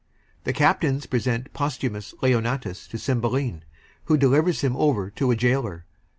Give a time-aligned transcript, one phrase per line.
[0.45, 3.61] The CAPTAINS present POSTHUMUS to CYMBELINE,
[4.05, 5.85] who delivers him over to a gaoler.